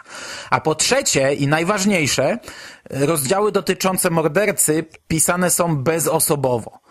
A 0.49 0.61
po 0.61 0.75
trzecie 0.75 1.33
i 1.33 1.47
najważniejsze, 1.47 2.37
rozdziały 2.89 3.51
dotyczące 3.51 4.09
mordercy 4.09 4.85
pisane 5.07 5.49
są 5.49 5.75
bezosobowo. 5.75 6.81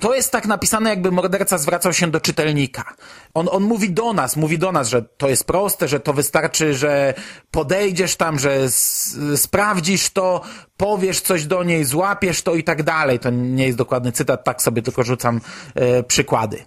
To 0.00 0.14
jest 0.14 0.32
tak 0.32 0.46
napisane, 0.46 0.90
jakby 0.90 1.10
morderca 1.10 1.58
zwracał 1.58 1.92
się 1.92 2.10
do 2.10 2.20
czytelnika. 2.20 2.94
On, 3.34 3.48
on 3.50 3.62
mówi 3.62 3.90
do 3.90 4.12
nas, 4.12 4.36
mówi 4.36 4.58
do 4.58 4.72
nas, 4.72 4.88
że 4.88 5.02
to 5.02 5.28
jest 5.28 5.44
proste, 5.44 5.88
że 5.88 6.00
to 6.00 6.12
wystarczy, 6.12 6.74
że 6.74 7.14
podejdziesz 7.50 8.16
tam, 8.16 8.38
że 8.38 8.70
sprawdzisz 9.36 10.10
to, 10.10 10.40
powiesz 10.76 11.20
coś 11.20 11.46
do 11.46 11.64
niej, 11.64 11.84
złapiesz 11.84 12.42
to 12.42 12.54
i 12.54 12.64
tak 12.64 12.82
dalej. 12.82 13.18
To 13.18 13.30
nie 13.30 13.66
jest 13.66 13.78
dokładny 13.78 14.12
cytat, 14.12 14.44
tak 14.44 14.62
sobie 14.62 14.82
tylko 14.82 15.02
rzucam 15.02 15.40
e, 15.74 16.02
przykłady. 16.02 16.64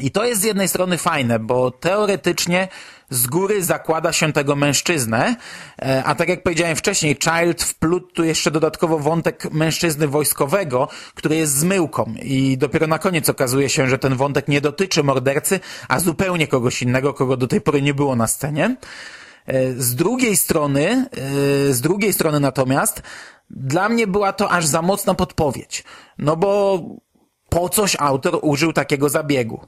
I 0.00 0.10
to 0.10 0.24
jest 0.24 0.40
z 0.40 0.44
jednej 0.44 0.68
strony 0.68 0.98
fajne, 0.98 1.38
bo 1.38 1.70
teoretycznie 1.70 2.68
z 3.10 3.26
góry 3.26 3.64
zakłada 3.64 4.12
się 4.12 4.32
tego 4.32 4.56
mężczyznę, 4.56 5.36
e, 5.82 6.04
a 6.04 6.14
tak 6.14 6.28
jak 6.28 6.42
powiedziałem 6.42 6.76
wcześniej, 6.76 7.16
Child 7.24 7.62
wplótł 7.62 8.06
tu 8.14 8.24
jeszcze 8.24 8.50
dodatkowo 8.50 8.98
wątek 8.98 9.52
mężczyzny 9.52 10.08
wojskowego, 10.08 10.88
który 11.14 11.36
jest 11.36 11.52
zmyłką 11.52 12.14
i 12.22 12.58
dopiero 12.58 12.86
na 12.86 12.98
koniec 12.98 13.28
okazuje 13.28 13.68
się, 13.68 13.88
że 13.88 13.98
ten 13.98 14.16
wątek 14.16 14.48
nie 14.48 14.60
dotyczy 14.60 15.02
mordercy, 15.02 15.60
a 15.88 16.00
zupełnie 16.00 16.46
kogoś 16.48 16.82
innego, 16.82 17.14
kogo 17.14 17.36
do 17.36 17.46
tej 17.46 17.60
pory 17.60 17.82
nie 17.82 17.94
było 17.94 18.16
na 18.16 18.26
scenie. 18.26 18.76
E, 19.46 19.72
z 19.72 19.94
drugiej 19.94 20.36
strony, 20.36 21.06
e, 21.68 21.72
z 21.72 21.80
drugiej 21.80 22.12
strony 22.12 22.40
natomiast, 22.40 23.02
dla 23.50 23.88
mnie 23.88 24.06
była 24.06 24.32
to 24.32 24.50
aż 24.50 24.66
za 24.66 24.82
mocna 24.82 25.14
podpowiedź. 25.14 25.84
No 26.18 26.36
bo 26.36 26.80
po 27.48 27.68
coś 27.68 27.96
autor 27.98 28.38
użył 28.42 28.72
takiego 28.72 29.08
zabiegu. 29.08 29.60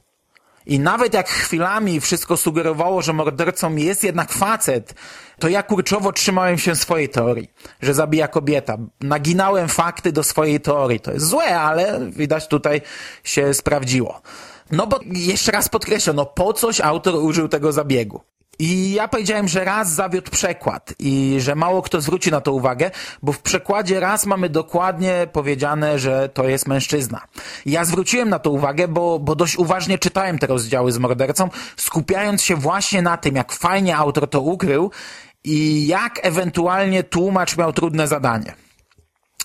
I 0.65 0.79
nawet 0.79 1.13
jak 1.13 1.29
chwilami 1.29 1.99
wszystko 1.99 2.37
sugerowało, 2.37 3.01
że 3.01 3.13
mordercą 3.13 3.75
jest 3.75 4.03
jednak 4.03 4.31
facet, 4.31 4.93
to 5.39 5.47
ja 5.47 5.63
kurczowo 5.63 6.11
trzymałem 6.11 6.57
się 6.57 6.75
swojej 6.75 7.09
teorii, 7.09 7.49
że 7.81 7.93
zabija 7.93 8.27
kobieta. 8.27 8.77
Naginałem 9.01 9.67
fakty 9.67 10.11
do 10.11 10.23
swojej 10.23 10.59
teorii. 10.59 10.99
To 10.99 11.11
jest 11.11 11.25
złe, 11.25 11.59
ale 11.59 12.11
widać 12.11 12.47
tutaj 12.47 12.81
się 13.23 13.53
sprawdziło. 13.53 14.21
No 14.71 14.87
bo 14.87 14.99
jeszcze 15.05 15.51
raz 15.51 15.69
podkreślę, 15.69 16.13
no 16.13 16.25
po 16.25 16.53
coś 16.53 16.81
autor 16.81 17.15
użył 17.15 17.47
tego 17.47 17.71
zabiegu. 17.71 18.21
I 18.59 18.93
ja 18.93 19.07
powiedziałem, 19.07 19.47
że 19.47 19.63
raz 19.63 19.93
zawiódł 19.93 20.31
przekład 20.31 20.93
i 20.99 21.37
że 21.39 21.55
mało 21.55 21.81
kto 21.81 22.01
zwróci 22.01 22.31
na 22.31 22.41
to 22.41 22.53
uwagę, 22.53 22.91
bo 23.21 23.31
w 23.31 23.39
przekładzie 23.39 23.99
raz 23.99 24.25
mamy 24.25 24.49
dokładnie 24.49 25.27
powiedziane, 25.31 25.99
że 25.99 26.29
to 26.29 26.49
jest 26.49 26.67
mężczyzna. 26.67 27.21
I 27.65 27.71
ja 27.71 27.85
zwróciłem 27.85 28.29
na 28.29 28.39
to 28.39 28.51
uwagę, 28.51 28.87
bo, 28.87 29.19
bo 29.19 29.35
dość 29.35 29.57
uważnie 29.57 29.97
czytałem 29.97 30.39
te 30.39 30.47
rozdziały 30.47 30.91
z 30.91 30.97
mordercą, 30.97 31.49
skupiając 31.77 32.43
się 32.43 32.55
właśnie 32.55 33.01
na 33.01 33.17
tym, 33.17 33.35
jak 33.35 33.51
fajnie 33.51 33.97
autor 33.97 34.29
to 34.29 34.41
ukrył 34.41 34.91
i 35.43 35.87
jak 35.87 36.19
ewentualnie 36.21 37.03
tłumacz 37.03 37.57
miał 37.57 37.73
trudne 37.73 38.07
zadanie. 38.07 38.53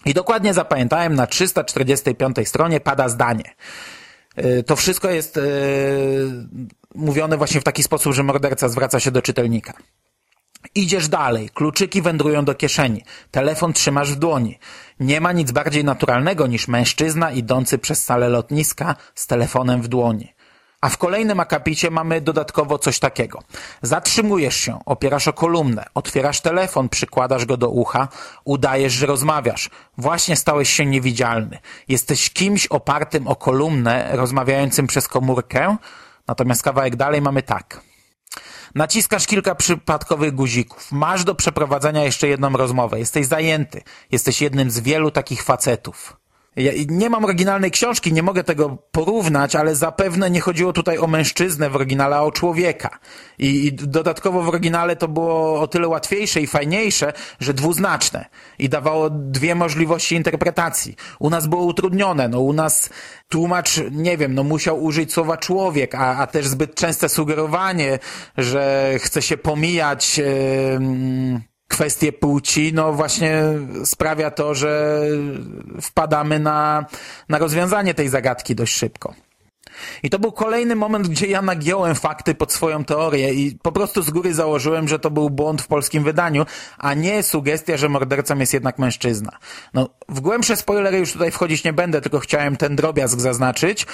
I 0.04 0.14
dokładnie 0.14 0.54
zapamiętałem, 0.54 1.14
na 1.14 1.26
345 1.26 2.48
stronie 2.48 2.80
pada 2.80 3.08
zdanie. 3.08 3.54
Y, 4.38 4.62
to 4.62 4.76
wszystko 4.76 5.10
jest 5.10 5.36
y, 5.36 5.42
mówione 6.94 7.36
właśnie 7.36 7.60
w 7.60 7.64
taki 7.64 7.82
sposób, 7.82 8.12
że 8.12 8.22
morderca 8.22 8.68
zwraca 8.68 9.00
się 9.00 9.10
do 9.10 9.22
czytelnika. 9.22 9.72
Idziesz 10.74 11.08
dalej, 11.08 11.50
kluczyki 11.50 12.02
wędrują 12.02 12.44
do 12.44 12.54
kieszeni, 12.54 13.04
telefon 13.30 13.72
trzymasz 13.72 14.12
w 14.12 14.16
dłoni. 14.16 14.58
Nie 15.00 15.20
ma 15.20 15.32
nic 15.32 15.52
bardziej 15.52 15.84
naturalnego 15.84 16.46
niż 16.46 16.68
mężczyzna 16.68 17.32
idący 17.32 17.78
przez 17.78 18.04
salę 18.04 18.28
lotniska 18.28 18.96
z 19.14 19.26
telefonem 19.26 19.82
w 19.82 19.88
dłoni. 19.88 20.32
A 20.80 20.88
w 20.88 20.98
kolejnym 20.98 21.40
akapicie 21.40 21.90
mamy 21.90 22.20
dodatkowo 22.20 22.78
coś 22.78 22.98
takiego. 22.98 23.42
Zatrzymujesz 23.82 24.56
się, 24.56 24.78
opierasz 24.86 25.28
o 25.28 25.32
kolumnę, 25.32 25.84
otwierasz 25.94 26.40
telefon, 26.40 26.88
przykładasz 26.88 27.46
go 27.46 27.56
do 27.56 27.68
ucha, 27.68 28.08
udajesz, 28.44 28.92
że 28.92 29.06
rozmawiasz. 29.06 29.70
Właśnie 29.98 30.36
stałeś 30.36 30.70
się 30.70 30.86
niewidzialny. 30.86 31.58
Jesteś 31.88 32.30
kimś 32.30 32.66
opartym 32.66 33.28
o 33.28 33.36
kolumnę, 33.36 34.08
rozmawiającym 34.12 34.86
przez 34.86 35.08
komórkę, 35.08 35.76
natomiast 36.28 36.62
kawałek 36.62 36.96
dalej 36.96 37.22
mamy 37.22 37.42
tak. 37.42 37.80
Naciskasz 38.74 39.26
kilka 39.26 39.54
przypadkowych 39.54 40.34
guzików. 40.34 40.92
Masz 40.92 41.24
do 41.24 41.34
przeprowadzenia 41.34 42.04
jeszcze 42.04 42.28
jedną 42.28 42.50
rozmowę. 42.50 42.98
Jesteś 42.98 43.26
zajęty. 43.26 43.82
Jesteś 44.12 44.42
jednym 44.42 44.70
z 44.70 44.80
wielu 44.80 45.10
takich 45.10 45.42
facetów. 45.42 46.16
Ja 46.58 46.72
nie 46.88 47.10
mam 47.10 47.24
oryginalnej 47.24 47.70
książki, 47.70 48.12
nie 48.12 48.22
mogę 48.22 48.44
tego 48.44 48.76
porównać, 48.92 49.56
ale 49.56 49.74
zapewne 49.74 50.30
nie 50.30 50.40
chodziło 50.40 50.72
tutaj 50.72 50.98
o 50.98 51.06
mężczyznę 51.06 51.70
w 51.70 51.76
oryginale, 51.76 52.16
a 52.16 52.20
o 52.20 52.32
człowieka. 52.32 52.98
I, 53.38 53.66
I, 53.66 53.72
dodatkowo 53.72 54.42
w 54.42 54.48
oryginale 54.48 54.96
to 54.96 55.08
było 55.08 55.60
o 55.60 55.68
tyle 55.68 55.88
łatwiejsze 55.88 56.40
i 56.40 56.46
fajniejsze, 56.46 57.12
że 57.40 57.54
dwuznaczne. 57.54 58.24
I 58.58 58.68
dawało 58.68 59.10
dwie 59.10 59.54
możliwości 59.54 60.14
interpretacji. 60.14 60.96
U 61.18 61.30
nas 61.30 61.46
było 61.46 61.62
utrudnione, 61.62 62.28
no 62.28 62.40
u 62.40 62.52
nas 62.52 62.90
tłumacz, 63.28 63.80
nie 63.90 64.16
wiem, 64.16 64.34
no 64.34 64.44
musiał 64.44 64.84
użyć 64.84 65.12
słowa 65.12 65.36
człowiek, 65.36 65.94
a, 65.94 66.16
a 66.16 66.26
też 66.26 66.48
zbyt 66.48 66.74
częste 66.74 67.08
sugerowanie, 67.08 67.98
że 68.38 68.92
chce 68.98 69.22
się 69.22 69.36
pomijać... 69.36 70.18
Yy, 70.18 71.47
kwestie 71.68 72.12
płci, 72.12 72.72
no 72.74 72.92
właśnie 72.92 73.42
sprawia 73.84 74.30
to, 74.30 74.54
że 74.54 75.00
wpadamy 75.80 76.38
na, 76.38 76.86
na 77.28 77.38
rozwiązanie 77.38 77.94
tej 77.94 78.08
zagadki 78.08 78.54
dość 78.54 78.74
szybko. 78.74 79.14
I 80.02 80.10
to 80.10 80.18
był 80.18 80.32
kolejny 80.32 80.76
moment, 80.76 81.08
gdzie 81.08 81.26
ja 81.26 81.42
nagiąłem 81.42 81.94
fakty 81.94 82.34
pod 82.34 82.52
swoją 82.52 82.84
teorię 82.84 83.34
i 83.34 83.58
po 83.62 83.72
prostu 83.72 84.02
z 84.02 84.10
góry 84.10 84.34
założyłem, 84.34 84.88
że 84.88 84.98
to 84.98 85.10
był 85.10 85.30
błąd 85.30 85.62
w 85.62 85.66
polskim 85.66 86.04
wydaniu, 86.04 86.46
a 86.78 86.94
nie 86.94 87.22
sugestia, 87.22 87.76
że 87.76 87.88
mordercą 87.88 88.38
jest 88.38 88.54
jednak 88.54 88.78
mężczyzna. 88.78 89.38
No, 89.74 89.88
w 90.08 90.20
głębsze 90.20 90.56
spoilery 90.56 90.98
już 90.98 91.12
tutaj 91.12 91.30
wchodzić 91.30 91.64
nie 91.64 91.72
będę, 91.72 92.00
tylko 92.00 92.18
chciałem 92.18 92.56
ten 92.56 92.76
drobiazg 92.76 93.20
zaznaczyć. 93.20 93.86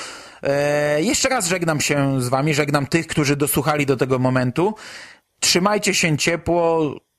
Eee, 0.42 1.06
jeszcze 1.06 1.28
raz 1.28 1.46
żegnam 1.46 1.80
się 1.80 2.22
z 2.22 2.28
wami, 2.28 2.54
żegnam 2.54 2.86
tych, 2.86 3.06
którzy 3.06 3.36
dosłuchali 3.36 3.86
do 3.86 3.96
tego 3.96 4.18
momentu. 4.18 4.74
Trzymajcie 5.40 5.94
się 5.94 6.16
ciepło, 6.16 6.94